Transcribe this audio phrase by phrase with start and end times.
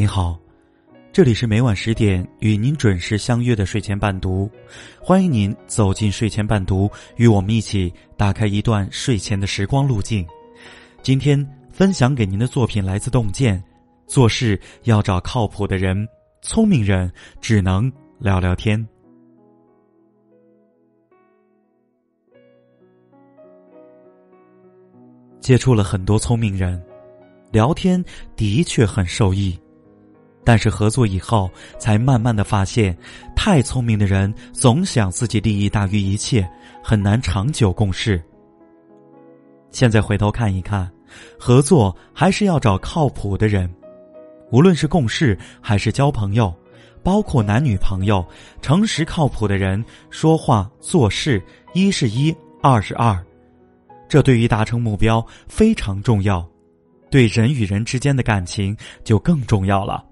[0.00, 0.40] 您好，
[1.12, 4.50] 这里是每晚十点与您准时相约的睡前伴读，
[4.98, 10.26] 欢迎您走进睡前伴读，与我们一起打开一段睡前的时光路径。
[11.02, 13.62] 今天分享给您的作品来自洞见，
[14.06, 16.08] 做事要找靠谱的人，
[16.40, 18.88] 聪明人只能聊聊天。
[25.40, 26.82] 接触了很多聪明人，
[27.52, 28.02] 聊天
[28.34, 29.54] 的确很受益。
[30.42, 32.96] 但是合作以后，才慢慢的发现，
[33.36, 36.48] 太聪明的人总想自己利益大于一切，
[36.82, 38.20] 很难长久共事。
[39.70, 40.90] 现在回头看一看，
[41.38, 43.72] 合作还是要找靠谱的人，
[44.50, 46.52] 无论是共事还是交朋友，
[47.02, 48.26] 包括男女朋友，
[48.60, 51.40] 诚实靠谱的人说话做事
[51.74, 53.16] 一是一，二是二，
[54.08, 56.44] 这对于达成目标非常重要，
[57.10, 60.04] 对人与人之间的感情就更重要了。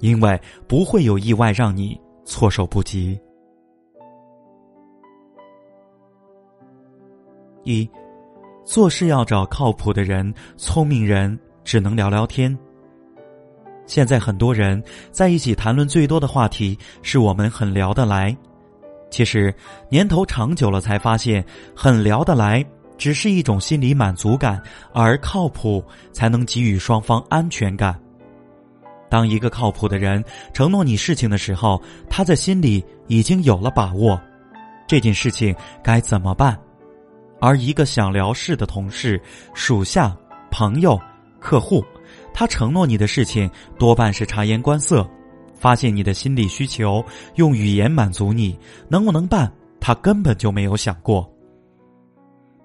[0.00, 3.18] 因为不会有意外让你措手不及。
[7.62, 7.88] 一，
[8.64, 12.56] 做事要找靠谱的人，聪明人只能聊聊天。
[13.86, 18.34] 现在很多人在一起谈论最多的话题是我们很聊得来，
[19.10, 19.54] 其实
[19.90, 22.64] 年头长久了才发现，很聊得来
[22.96, 24.62] 只是一种心理满足感，
[24.94, 28.00] 而靠谱才能给予双方安全感。
[29.10, 34.18] 当一个靠谱的人承诺你事情的时候，他在心里已经有了把握，
[34.86, 36.54] 这件事情该怎么办；
[37.40, 39.20] 而一个想聊事的同事、
[39.52, 40.16] 属下、
[40.50, 40.98] 朋友、
[41.40, 41.84] 客户，
[42.32, 45.04] 他承诺你的事情多半是察言观色，
[45.58, 47.04] 发现你的心理需求，
[47.34, 48.56] 用语言满足你，
[48.88, 51.28] 能不能办，他根本就没有想过。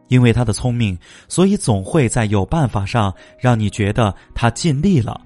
[0.08, 0.96] 因为他的聪明，
[1.28, 5.20] 所以总会在有办法上让你觉得他尽力了。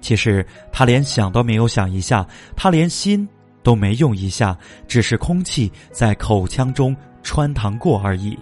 [0.00, 3.28] 其实他连想都没有想一下，他连心
[3.62, 8.38] 都没用一下，只是空气在口腔中穿堂过而已。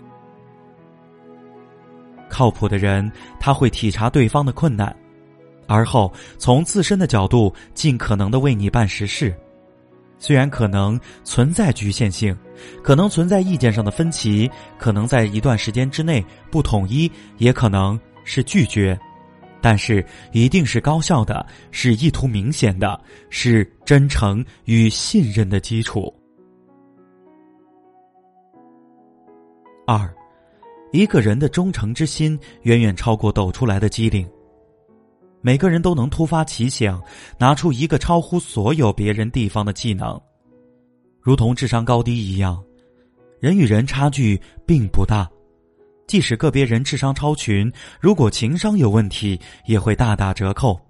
[2.29, 4.95] 靠谱的人，他会体察对方的困难，
[5.67, 9.35] 而后从自身的角度尽可能的为你办实事。
[10.19, 12.37] 虽然可能存在局限性，
[12.83, 18.99] 可能存在意见上的分歧，可能在一段时间之内不统一，也可能是拒绝。
[19.65, 26.13] 但是一定是高效的，是意图明显的，是真诚与信任的基础。
[29.87, 30.15] 二，
[30.93, 34.29] 一个人的忠诚之心远远超过抖出来的机灵。
[35.41, 37.03] 每个人都能突发奇想，
[37.39, 40.21] 拿出一个超乎所有别人地方的技能，
[41.23, 42.63] 如同智商高低一样，
[43.41, 45.27] 人与人差距并不大。
[46.07, 50.81] 即使个别人智商超群，如果情商有问题，也会大打折扣。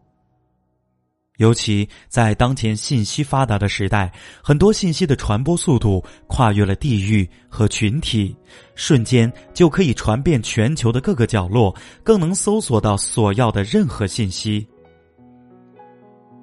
[1.39, 8.37] 尤其在当前信息发达的时代，很多信息的传播速度跨越了地域和群体，
[8.77, 11.75] 瞬间就可以传遍全球的各个角落，
[12.05, 14.65] 更能搜索到所要的任何信息。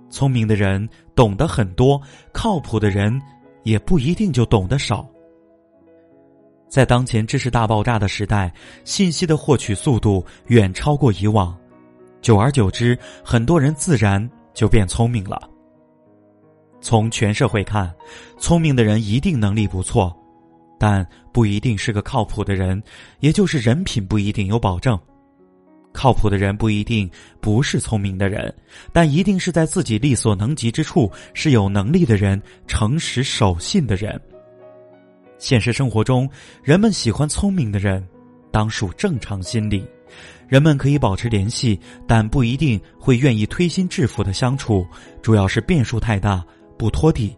[0.09, 2.01] 聪明的人懂得很多，
[2.33, 3.17] 靠谱的人
[3.63, 5.09] 也不一定就懂得少。
[6.71, 8.49] 在当前知识大爆炸的时代，
[8.85, 11.53] 信息的获取速度远超过以往，
[12.21, 15.37] 久而久之，很多人自然就变聪明了。
[16.79, 17.93] 从全社会看，
[18.39, 20.17] 聪明的人一定能力不错，
[20.79, 22.81] 但不一定是个靠谱的人，
[23.19, 24.97] 也就是人品不一定有保证。
[25.91, 27.11] 靠谱的人不一定
[27.41, 28.55] 不是聪明的人，
[28.93, 34.17] 但一定是在自己力所能及之处是有能力的人，诚实守信的人。
[35.41, 36.29] 现实生活中，
[36.61, 38.07] 人们喜欢聪明的人，
[38.51, 39.83] 当属正常心理。
[40.47, 44.85] 人们可以保持联系，但不一定会愿意推心置腹的相处，
[45.19, 46.45] 主要是变数太大，
[46.77, 47.35] 不拖地。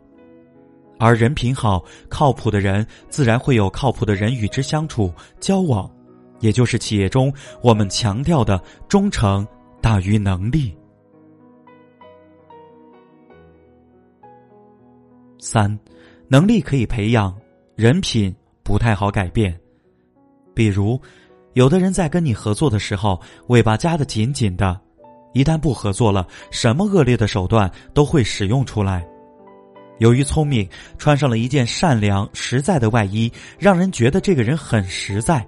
[1.00, 5.10] 而人品好、靠谱的人，自然会有靠谱的人与之相处
[5.40, 5.90] 交往，
[6.42, 9.48] 也就是企业中我们强调的忠诚
[9.82, 10.76] 大于能力。
[15.40, 15.80] 三，
[16.28, 17.34] 能力可以培养。
[17.76, 19.60] 人品不太好改变，
[20.54, 21.02] 比如，
[21.54, 24.80] 有的人在跟你合作的时候，尾巴夹得紧紧的，
[25.34, 29.04] 一旦不合作了，什么恶劣的手段都会使用出来。
[29.98, 35.44] 由于聪明，穿上了一件善良实在的外衣，让人觉得这个人很实在。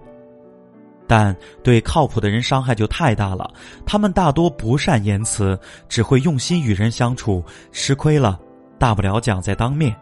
[1.07, 3.54] 但对靠谱的人伤害就太大了，
[3.86, 8.39] 他们大多不善言辞，只会用心与人相处，吃亏了，
[8.80, 9.95] 大不了讲在当面。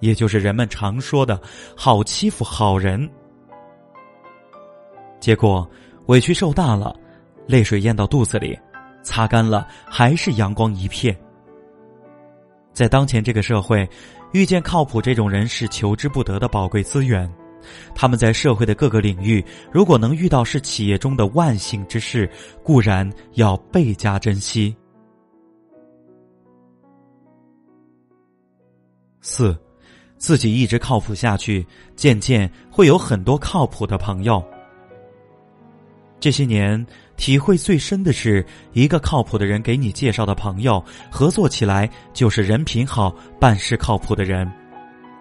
[0.00, 1.40] 也就是人们常说的
[1.76, 3.08] “好欺负好人”，
[5.20, 5.68] 结果
[6.06, 6.94] 委屈受大了，
[7.46, 8.58] 泪水咽到肚子里，
[9.02, 11.16] 擦干了还是阳光一片。
[12.72, 13.88] 在当前这个社会，
[14.32, 17.32] 遇见靠谱这种人是求之不得的宝贵资源。
[17.94, 22.30] 他们在社会的各个领域，如果能遇到是企业中的万幸之事，
[22.62, 24.76] 固然要倍加珍惜。
[29.20, 29.58] 四，
[30.18, 34.42] 自己一直靠谱下去，渐渐会有很多靠谱的朋友。
[36.18, 36.84] 这些年
[37.16, 44.48] 体会最深的是，一个靠谱的人给你介绍的朋友，合作起来就是人品好、办事靠谱的人；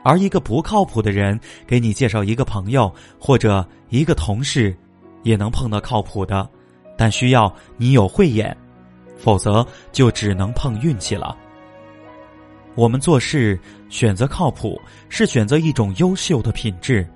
[0.03, 1.37] 而一个不靠谱的人
[1.67, 4.75] 给你介绍一个朋友或者一个同事，
[5.23, 6.49] 也能碰到靠谱的，
[6.97, 8.55] 但需要你有慧眼，
[9.17, 11.37] 否则就只能碰运气了。
[12.75, 13.57] 我们做事
[13.89, 17.07] 选择靠谱，是选择一种优秀的品质。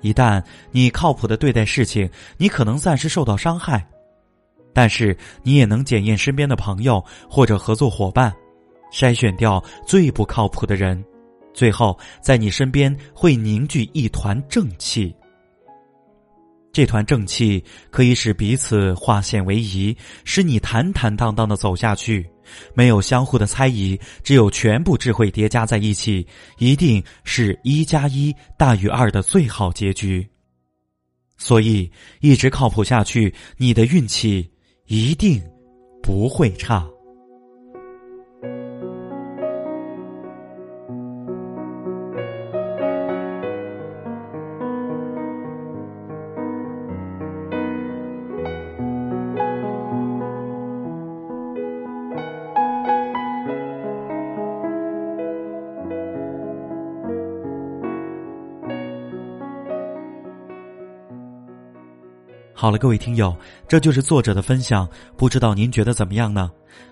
[0.00, 3.86] 一旦你靠谱的对待事情，你可能暂时受到伤害，
[4.72, 8.32] 但是你也能检验身边的朋友或者合作伙伴，
[8.90, 11.04] 筛选掉最不靠谱的人，
[11.52, 15.14] 最后在你身边会凝聚一团正气。
[16.72, 19.94] 这团正气可以使彼此化险为夷，
[20.24, 22.29] 使你坦坦荡荡的走下去。
[22.74, 26.26] 没有相互的猜疑，只有全部智慧叠加在一起，
[26.58, 30.26] 一定是一加一大于二的最好结局。
[31.36, 31.90] 所以，
[32.20, 34.50] 一直靠谱下去，你的运气
[34.86, 35.42] 一定
[36.02, 36.86] 不会差。
[62.60, 63.34] 好了，各位听友，
[63.66, 64.86] 这就是作者的分享，
[65.16, 66.50] 不知道您觉得怎么样呢？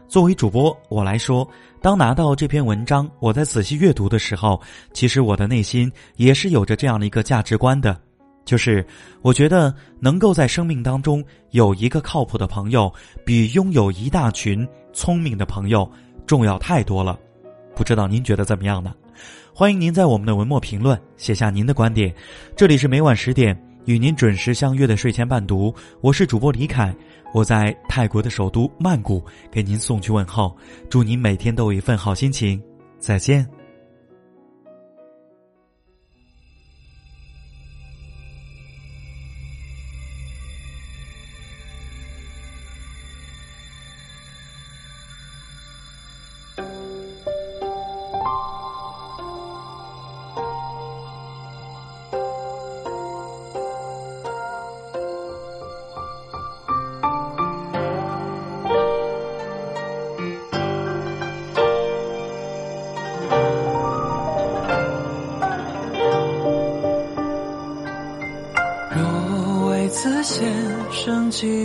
[0.09, 1.47] 作为主播，我来说，
[1.83, 4.59] 当拿到这篇文章，我在仔细阅读的时候，
[4.95, 8.01] 其实我的内心也是有着这样的一个价值观的，
[8.47, 8.83] 就是
[9.21, 12.91] 我觉得能够在生命当中有一个靠谱的朋友，
[13.23, 15.87] 比拥有一大群聪明的朋友
[16.27, 17.19] 重要太多了。
[17.77, 18.95] 不知道您觉得怎么样呢？
[19.53, 22.11] 欢迎您在我们的文末评论写下您的观点。
[22.57, 23.68] 这里是每晚十点。
[23.89, 26.95] 与您准时相约的睡前伴读，我是主播李凯，
[27.33, 30.55] 我在泰国的首都曼谷给您送去问候，
[30.91, 32.63] 祝您每天都有一份好心情，
[32.99, 33.49] 再见。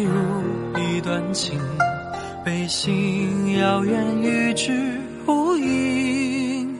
[0.04, 1.60] 如一段情，
[2.44, 4.72] 背信遥远与之
[5.26, 6.80] 无影。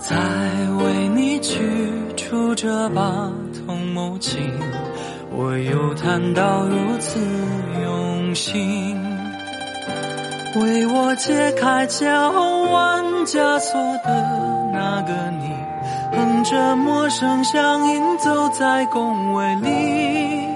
[0.00, 0.16] 再
[0.82, 1.58] 为你取
[2.16, 3.30] 出这把
[3.66, 4.40] 桐木琴，
[5.30, 7.20] 我又谈到如此
[7.84, 9.00] 用心，
[10.56, 15.48] 为我解开交换枷锁的那个你。
[16.12, 20.49] 哼着陌生乡音，走在宫闱里。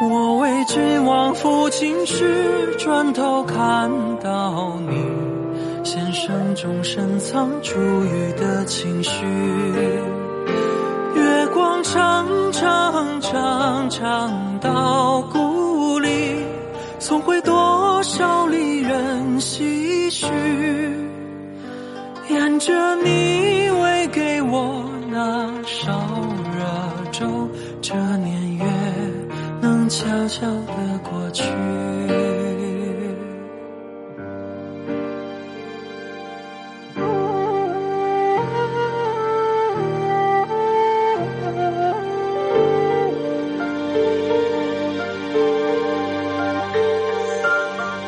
[0.00, 3.90] 我为君王抚琴时，转头看
[4.22, 4.94] 到你，
[5.84, 9.26] 弦声中深藏珠玉的情绪。
[11.16, 16.44] 月光长长长长到故里，
[17.00, 20.26] 送回多少离人唏嘘。
[22.28, 23.57] 沿着你
[29.88, 31.44] 悄悄地过去。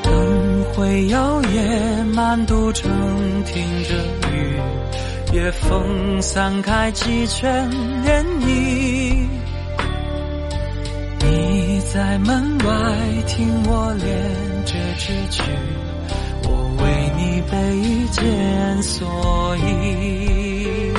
[0.02, 2.90] 灯会摇曳，满都城
[3.44, 3.94] 听着
[4.30, 4.60] 雨。
[5.32, 7.70] 夜风散开几圈
[8.04, 8.79] 涟漪，
[11.92, 14.06] 在门外听我练
[14.64, 15.42] 这支曲，
[16.44, 16.50] 我
[16.84, 20.92] 为你背一件蓑衣。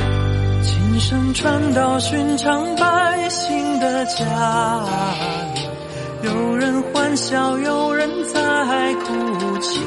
[0.61, 4.83] 琴声传到寻常百姓的家
[5.55, 5.61] 里，
[6.23, 9.79] 有人欢笑，有人在哭泣。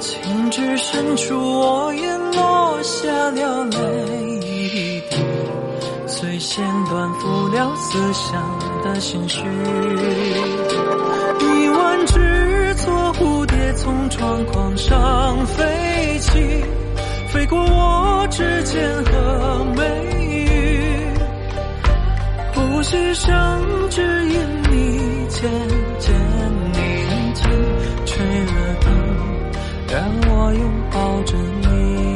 [0.00, 5.16] 情至深处，我也落下了泪一滴，
[6.08, 8.42] 随弦断付了思乡
[8.82, 9.42] 的心绪。
[11.40, 16.64] 一万只错蝴蝶从窗框上飞起，
[17.28, 19.84] 飞过我指尖和眉
[20.28, 21.08] 宇，
[22.54, 23.30] 呼吸声
[23.90, 25.50] 只因你渐
[25.98, 26.14] 渐
[26.72, 27.48] 宁静，
[28.06, 28.88] 吹了灯，
[29.88, 29.94] 让
[30.28, 32.09] 我拥抱着你。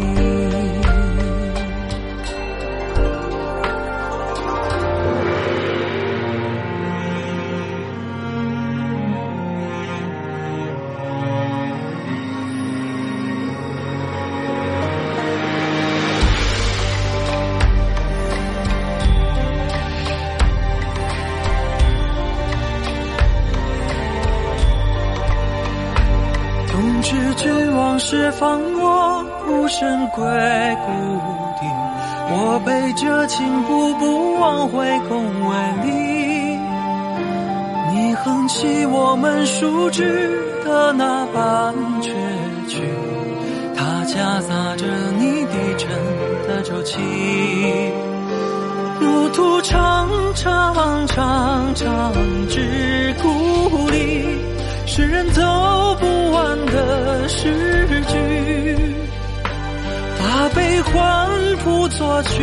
[28.32, 30.24] 放我孤身归
[30.86, 30.90] 故
[31.60, 31.66] 地，
[32.30, 36.58] 我背着琴步步往回宫闱里。
[37.92, 42.10] 你哼起我们熟知的那般绝
[42.68, 42.82] 句，
[43.76, 44.86] 它夹杂着
[45.18, 45.90] 你低沉
[46.48, 46.98] 的周期。
[49.00, 50.74] 路途长长
[51.06, 52.12] 长长
[52.48, 54.24] 至故里，
[54.86, 55.42] 世人走
[60.94, 62.38] 把悲欢谱作曲，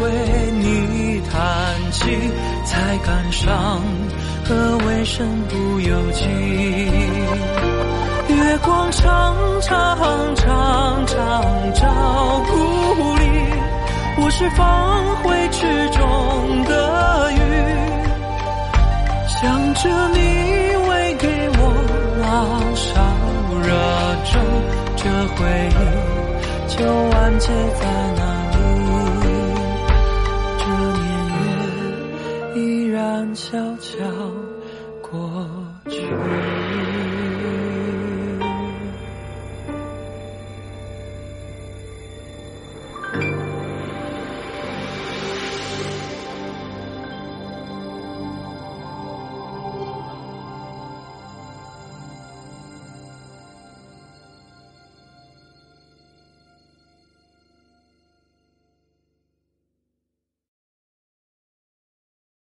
[0.00, 0.10] 为
[0.58, 1.40] 你弹
[1.92, 2.06] 起，
[2.64, 3.82] 才感伤
[4.44, 6.24] 何为身不由己。
[8.28, 9.98] 月光长长
[10.36, 12.52] 长长照故
[13.16, 13.24] 里。
[14.22, 15.98] 我是放回池中
[16.64, 17.38] 的鱼，
[19.26, 20.18] 想着你
[20.88, 21.26] 喂给
[21.58, 21.60] 我
[22.20, 22.24] 老
[22.76, 22.90] 烧
[23.60, 23.68] 热
[24.30, 24.32] 粥，
[24.96, 25.02] 这
[25.34, 25.38] 回
[25.70, 25.74] 忆
[26.80, 27.84] 就完结在
[28.16, 28.56] 哪里。
[30.58, 30.64] 这
[30.98, 31.04] 年
[32.54, 34.49] 月依然悄悄。